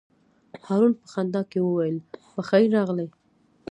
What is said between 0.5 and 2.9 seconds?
هارون په خندا کې وویل: په خیر